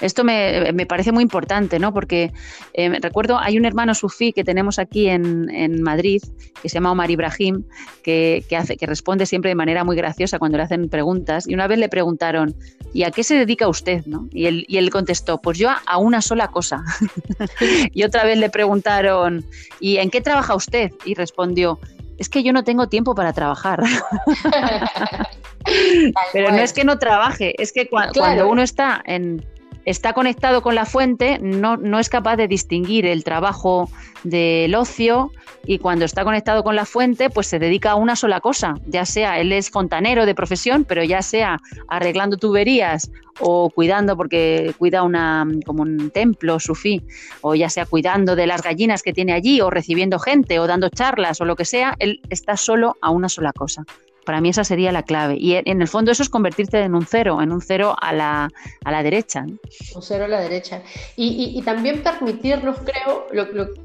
[0.00, 1.92] esto me, parece muy importante, ¿no?
[1.92, 2.32] Porque
[2.72, 6.22] eh, recuerdo, hay un hermano sufí que tenemos aquí en, Madrid,
[6.62, 7.64] que se llama Omar Ibrahim,
[8.02, 11.46] que, hace, que responde siempre de manera muy graciosa cuando le hacen preguntas.
[11.48, 12.54] Y una vez le preguntaron,
[12.92, 14.04] ¿y a qué se dedica usted?
[14.06, 14.28] ¿no?
[14.30, 16.82] Y, él, y él contestó, pues yo a una sola cosa.
[17.92, 19.44] y otra vez le preguntaron,
[19.80, 20.92] ¿y en qué trabaja usted?
[21.04, 21.78] Y respondió,
[22.18, 23.82] es que yo no tengo tiempo para trabajar.
[26.32, 29.44] Pero no es que no trabaje, es que cuando uno está en,
[29.84, 33.88] está conectado con la fuente, no, no es capaz de distinguir el trabajo
[34.22, 35.30] del ocio
[35.66, 39.04] y cuando está conectado con la fuente, pues se dedica a una sola cosa, ya
[39.04, 45.02] sea él es fontanero de profesión, pero ya sea arreglando tuberías o cuidando porque cuida
[45.02, 47.02] una como un templo sufí
[47.40, 50.88] o ya sea cuidando de las gallinas que tiene allí o recibiendo gente o dando
[50.88, 53.84] charlas o lo que sea, él está solo a una sola cosa.
[54.24, 55.36] Para mí esa sería la clave.
[55.38, 58.50] Y en el fondo eso es convertirte en un cero, en un cero a la,
[58.84, 59.44] a la derecha.
[59.94, 60.82] Un cero a la derecha.
[61.16, 63.26] Y, y, también permitirnos, creo,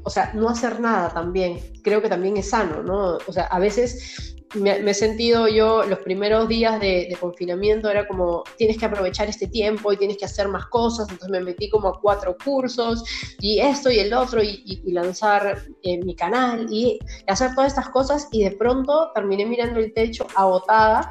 [0.02, 1.60] o sea, no hacer nada también.
[1.82, 3.18] Creo que también es sano, ¿no?
[3.26, 8.42] O sea, a veces me, he sentido yo los primeros días de, confinamiento, era como,
[8.56, 11.88] tienes que aprovechar este tiempo y tienes que hacer más cosas, entonces me metí como
[11.88, 13.04] a cuatro cursos
[13.40, 18.28] y esto y el otro y, lanzar eh, mi canal y hacer todas estas cosas
[18.32, 21.10] y de pronto terminé mirando el techo agotada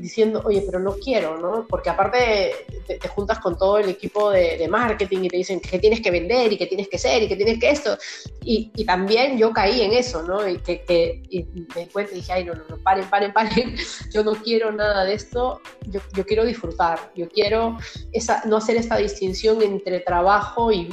[0.00, 1.66] diciendo, oye, pero no quiero, ¿no?
[1.68, 2.52] Porque aparte
[2.86, 6.52] te, juntas con todo el equipo de, marketing y te dicen que tienes que vender
[6.52, 7.96] y que tienes que ser y que tienes que esto.
[8.44, 10.46] Y, y también yo caí en eso, ¿no?
[10.46, 13.76] Y, que, que y después dije, ay, no, no, no, paren, paren, paren,
[14.12, 17.78] yo no quiero nada de esto, yo, yo quiero disfrutar, yo quiero
[18.12, 20.88] esa, no hacer esta distinción entre trabajo y,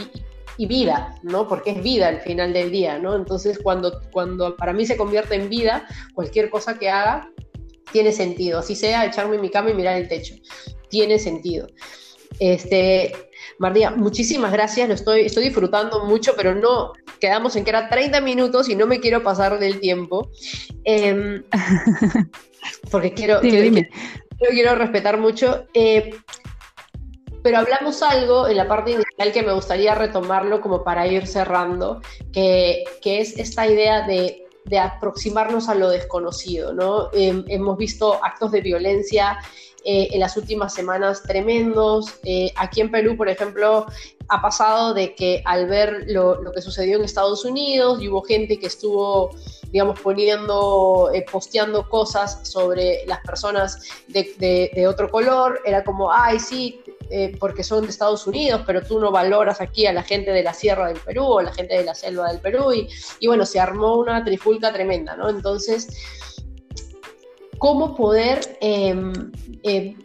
[0.58, 1.48] y vida, ¿no?
[1.48, 3.16] Porque es vida al final del día, ¿no?
[3.16, 7.30] Entonces, cuando, cuando para mí se convierte en vida, cualquier cosa que haga
[7.92, 8.60] tiene sentido.
[8.60, 10.36] Así sea echarme en mi cama y mirar el techo.
[10.90, 11.68] Tiene sentido.
[12.40, 13.14] Este,
[13.58, 18.20] María, muchísimas gracias, lo estoy, estoy disfrutando mucho, pero no, quedamos en que era 30
[18.22, 20.30] minutos y no me quiero pasar del tiempo.
[20.84, 21.44] Em,
[22.92, 25.66] porque quiero, quiero, respetar mucho.
[25.74, 26.14] Eh,
[27.44, 32.02] pero hablamos algo en la parte inicial que me gustaría retomarlo como para ir cerrando,
[32.34, 37.10] que, que es esta idea de de aproximarnos a lo desconocido, ¿no?
[37.14, 39.40] hemos visto actos de violencia
[39.88, 42.16] eh, en las últimas semanas tremendos.
[42.24, 43.86] Eh, aquí en Perú, por ejemplo,
[44.30, 48.58] ha pasado de que al ver lo, que sucedió en Estados Unidos y hubo gente
[48.58, 49.30] que estuvo,
[49.70, 56.40] digamos, poniendo, eh, posteando cosas sobre las personas de, de, otro color, era como, ay,
[56.40, 56.82] sí,
[57.40, 60.54] porque son de Estados Unidos, pero tú no valoras aquí a la gente de la
[60.54, 62.72] sierra del Perú o la gente de la selva del Perú.
[63.20, 65.30] Y, bueno, se armó una trifulca tremenda, ¿no?
[65.30, 65.88] Entonces,
[67.58, 69.14] cómo poder em,
[69.64, 69.96] em,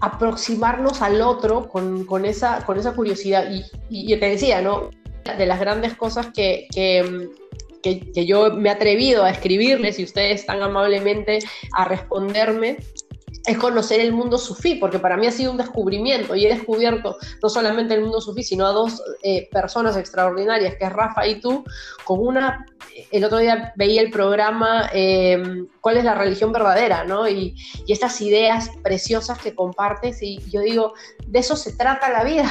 [0.00, 3.50] aproximarnos al otro con, esa, curiosidad.
[3.50, 4.90] Y, y, te decía, ¿no?
[5.38, 6.26] De las grandes cosas
[6.74, 7.30] em,
[7.82, 11.38] que, que, yo me he atrevido a escribirles y ustedes tan amablemente
[11.76, 12.78] a responderme,
[13.46, 17.16] es conocer el mundo sufí, porque para mí ha sido un descubrimiento y he descubierto
[17.42, 21.40] no solamente el mundo sufí, sino a dos eh, personas extraordinarias, que es Rafa y
[21.40, 21.64] tú,
[22.04, 22.66] con una,
[23.10, 27.04] el otro día veía el programa eh, ¿Cuál es la religión verdadera?
[27.04, 27.28] ¿no?
[27.28, 27.54] Y,
[27.86, 30.94] y, estas ideas preciosas que compartes y yo digo,
[31.26, 32.48] de eso se trata la vida,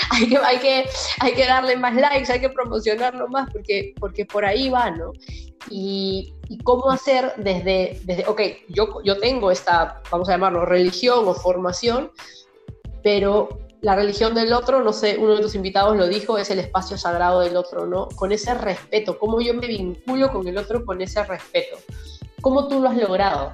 [0.10, 0.84] hay, que, hay, que,
[1.18, 5.12] hay que darle más likes, hay que promocionarlo más, porque, porque por ahí va, ¿no?
[5.70, 11.26] Y, y cómo hacer desde, desde ok, yo, yo tengo esta, vamos a llamarlo, religión
[11.26, 12.12] o formación,
[13.02, 13.48] pero
[13.84, 16.96] la religión del otro, no sé, uno de tus invitados lo dijo, es el espacio
[16.96, 18.08] sagrado del otro, ¿no?
[18.16, 21.76] Con ese respeto, cómo yo me vinculo con el otro con ese respeto.
[22.44, 23.52] ¿Cómo tú lo has logrado?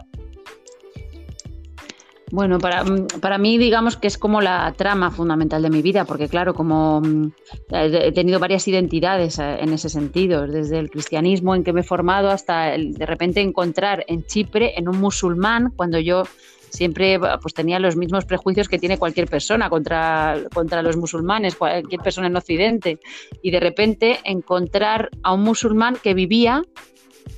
[2.32, 6.04] Bueno, para, mm, para, mí digamos que es como la trama fundamental de mi vida,
[6.04, 7.30] porque claro, como mm,
[7.70, 11.84] he tenido varias identidades eh, en ese sentido, desde el cristianismo en que me he
[11.84, 16.24] formado hasta el, de repente encontrar en Chipre, en un musulmán, cuando yo
[16.68, 22.00] siempre pues tenía los mismos prejuicios que tiene cualquier persona contra, contra los musulmanes, cualquier
[22.00, 22.98] persona en Occidente,
[23.40, 26.62] y de repente encontrar a un musulmán que vivía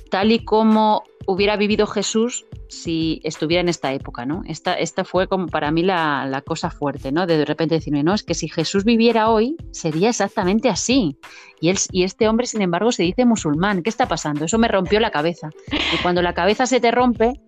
[0.09, 4.41] tal y como hubiera vivido Jesús si estuviera en esta época, ¿no?
[4.47, 7.25] Esta, esta fue como para mí la, cosa fuerte, ¿no?
[7.25, 11.17] De de repente decirme, no, es que si Jesús viviera hoy, sería exactamente así.
[11.61, 13.83] Y, él, y este hombre, sin embargo, se dice musulmán.
[13.83, 14.45] ¿Qué está pasando?
[14.45, 15.49] Eso me rompió la cabeza.
[15.71, 17.39] Y cuando la cabeza se te rompe,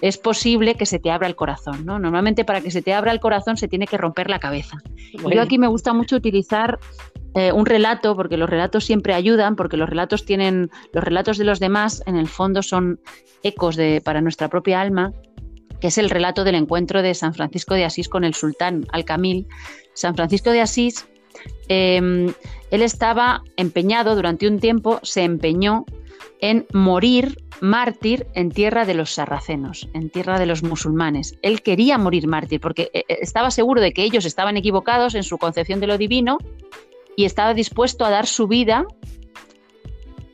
[0.00, 1.98] es posible que se te abra el corazón, ¿no?
[1.98, 4.78] Normalmente para que se te abra el corazón se tiene que romper la cabeza.
[5.30, 6.78] Yo aquí me gusta mucho utilizar
[7.34, 11.44] eh, un relato, porque los relatos siempre ayudan, porque los relatos tienen, los relatos de
[11.44, 13.00] los demás en el fondo son
[13.42, 15.12] ecos de, para nuestra propia alma,
[15.80, 19.48] que es el relato del encuentro de San Francisco de Asís con el sultán Al-Kamil.
[19.94, 21.08] San Francisco de Asís,
[21.68, 22.32] em,
[22.70, 25.84] él estaba empeñado durante un tiempo, se empeñó
[26.40, 31.38] en morir mártir en tierra de los sarracenos, en tierra de los musulmanes.
[31.42, 35.38] Él quería morir mártir porque eh, estaba seguro de que ellos estaban equivocados en su
[35.38, 36.38] concepción de lo divino
[37.16, 38.86] y estaba dispuesto a dar su vida,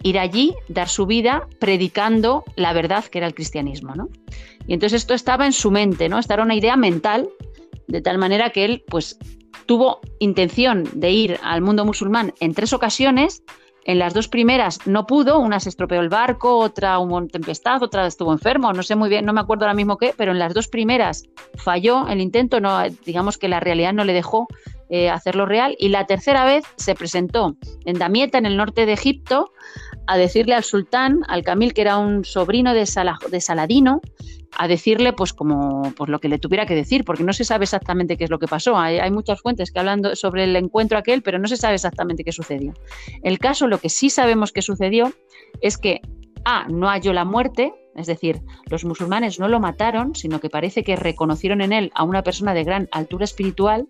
[0.02, 4.08] ir allí, dar su vida predicando la verdad que era el cristianismo, ¿no?
[4.66, 6.18] Y entonces esto estaba en su mente, ¿no?
[6.18, 7.28] Esta era una idea mental,
[7.86, 9.18] de tal manera que él, pues,
[9.66, 13.42] tuvo intención de ir al mundo musulmán en tres ocasiones.
[13.84, 18.06] En las dos primeras no pudo, una se estropeó el barco, otra hubo tempestad, otra
[18.06, 20.54] estuvo enfermo, no sé muy bien, no me acuerdo ahora mismo qué, pero en las
[20.54, 21.24] dos primeras
[21.56, 24.48] falló el intento, no, digamos que la realidad no le dejó
[24.90, 25.76] eh, hacerlo real.
[25.78, 29.52] Y la tercera vez se presentó en Damieta, en el norte de Egipto,
[30.06, 32.88] a decirle al sultán, al Camil, que era un sobrino de,
[33.30, 34.00] de Saladino,
[34.58, 37.64] a decirle pues como pues lo que le tuviera que decir, porque no se sabe
[37.64, 38.76] exactamente qué es lo que pasó.
[38.76, 42.24] Hay, hay, muchas fuentes que hablan sobre el encuentro aquel, pero no se sabe exactamente
[42.24, 42.74] qué sucedió.
[43.22, 45.12] El caso, lo que sí sabemos que sucedió
[45.60, 46.00] es que
[46.44, 50.82] A no halló la muerte, es decir, los musulmanes no lo mataron, sino que parece
[50.82, 53.86] que reconocieron en él a una persona de gran altura espiritual,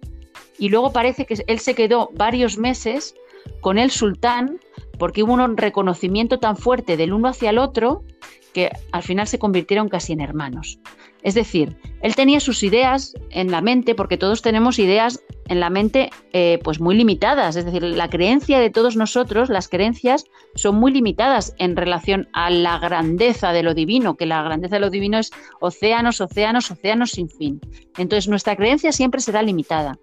[0.61, 3.16] y luego parece que él se quedó varios meses
[3.61, 4.61] con el sultán
[4.99, 8.05] porque hubo un reconocimiento tan fuerte del uno hacia el otro
[8.53, 10.79] que al final se convirtieron casi en hermanos.
[11.23, 15.69] Es decir, él tenía sus ideas en la mente, porque todos tenemos ideas en la
[15.69, 17.57] mente eh, pues muy limitadas.
[17.57, 22.51] Es decir, la creencia de todos nosotros, las creencias son muy limitadas en relación a
[22.51, 25.31] la grandeza de lo divino, que la grandeza de lo divino es
[25.61, 27.61] océanos, océanos, océanos sin fin.
[27.99, 29.99] Entonces nuestra creencia siempre será limitada.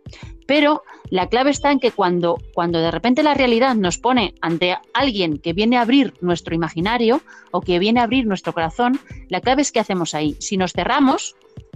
[0.46, 4.78] Pero la clave está en que cuando, cuando de repente la realidad nos pone ante
[4.94, 9.00] alguien que viene a abrir nuestro imaginario o que viene a abrir nuestro corazón,
[9.30, 10.36] la clave es qué hacemos ahí.
[10.40, 11.07] Si nos cerramos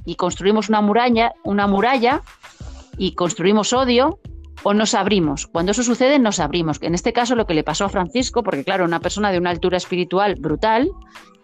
[0.06, 2.22] y construimos una muralla, una muralla
[2.98, 4.20] y construimos odio,
[4.64, 5.48] o nos abrimos.
[5.48, 6.78] Cuando eso sucede, nos abrimos.
[6.82, 9.50] En este caso, lo que le pasó a Francisco, porque claro, una persona de una
[9.50, 10.92] altura espiritual brutal,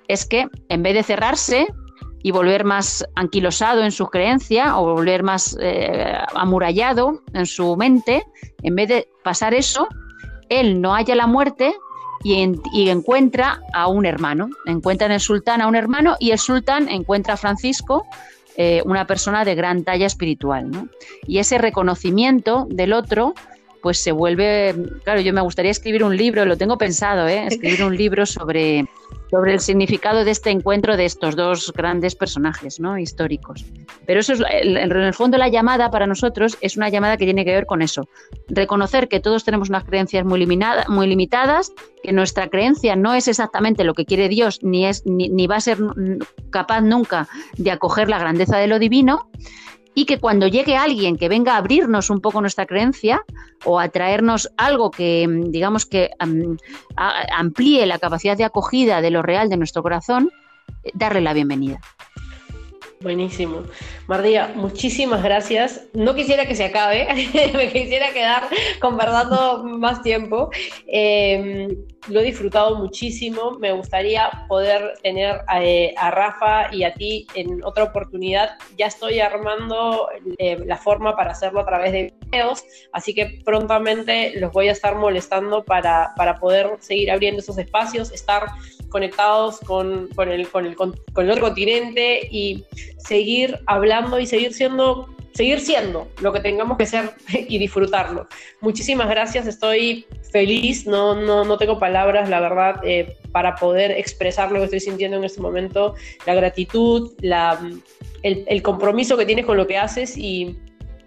[0.07, 1.67] es que en vez de cerrarse,
[2.23, 8.23] y volver más anquilosado en su creencia o volver más eh, amurallado en su mente,
[8.63, 9.87] en vez de pasar eso,
[10.49, 11.73] él no halla la muerte
[12.23, 14.49] y, encuentra a un hermano.
[14.65, 18.05] Encuentra en el sultán a un hermano y el sultán encuentra a Francisco,
[18.57, 20.89] eh, una persona de gran talla espiritual.
[21.27, 23.33] Y ese reconocimiento del otro
[23.81, 27.45] pues se vuelve, claro, yo me gustaría escribir un libro, lo tengo pensado, ¿eh?
[27.47, 28.85] escribir un libro sobre,
[29.29, 32.97] sobre el significado de este encuentro de estos dos grandes personajes ¿no?
[32.97, 33.65] históricos.
[34.05, 37.43] Pero eso es, en el fondo la llamada para nosotros es una llamada que tiene
[37.43, 38.07] que ver con eso,
[38.47, 40.47] reconocer que todos tenemos unas creencias muy,
[40.87, 45.47] muy limitadas, que nuestra creencia no es exactamente lo que quiere Dios, ni, es, ni
[45.47, 45.77] va a ser
[46.49, 49.29] capaz nunca de acoger la grandeza de lo divino,
[49.97, 53.23] y que cuando llegue alguien que venga a abrirnos un poco nuestra creencia
[53.65, 56.11] o a traernos algo que, mm, digamos, que
[57.35, 60.29] amplíe la capacidad de acogida de lo real de nuestro corazón,
[60.83, 61.79] eh, darle la bienvenida.
[62.99, 63.63] Buenísimo.
[64.07, 65.87] Mardía, muchísimas gracias.
[65.93, 67.07] No quisiera que se acabe,
[67.53, 70.49] me quisiera quedar conversando más tiempo.
[70.87, 73.51] Em, lo he disfrutado muchísimo.
[73.59, 78.57] Me gustaría poder tener eh, a, Rafa y a ti en otra oportunidad.
[78.79, 80.07] Ya estoy armando
[80.39, 84.71] eh, la forma para hacerlo a través de videos, así que prontamente los voy a
[84.71, 88.47] estar molestando para, para poder seguir abriendo esos espacios, estar
[88.89, 92.63] conectados con, con, el, con, el, con el otro continente y
[92.97, 97.11] seguir hablando y seguir siendo seguir siendo lo que tengamos que ser
[97.47, 98.27] y disfrutarlo.
[98.59, 104.51] Muchísimas gracias, estoy feliz, no, no, no tengo palabras, la verdad, eh, para poder expresar
[104.51, 105.93] lo que estoy sintiendo en este momento,
[106.25, 107.59] la gratitud, la,
[108.23, 110.57] el, compromiso que tienes con lo que haces y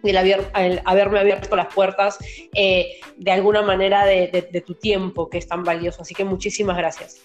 [0.04, 2.16] el, haberme abierto las puertas
[2.54, 6.02] eh, de alguna manera de, tu tiempo, que es tan valioso.
[6.02, 7.20] Así que muchísimas gracias.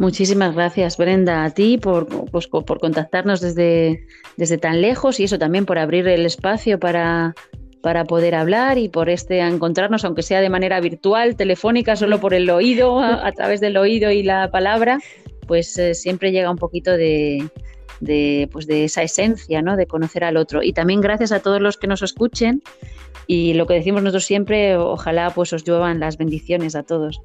[0.00, 4.06] Muchísimas gracias, Brenda, a ti por, pues, por contactarnos desde,
[4.38, 7.34] desde tan lejos y eso también por abrir el espacio para,
[7.82, 12.32] para poder hablar y por este encontrarnos, aunque sea de manera virtual, telefónica, solo por
[12.32, 15.00] el oído, a, través del oído y la palabra,
[15.46, 17.46] pues eh, siempre llega un poquito de,
[18.00, 19.76] de, pues de esa esencia, ¿no?
[19.76, 20.62] De conocer al otro.
[20.62, 22.62] Y también gracias a todos los que nos escuchen
[23.26, 27.20] y lo que decimos nosotros siempre, ojalá pues os lluevan las bendiciones a todos.